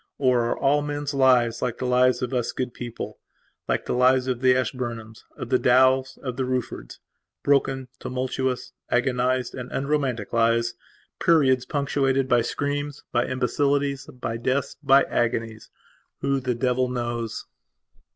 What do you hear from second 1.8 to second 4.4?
lives of us good peoplelike the lives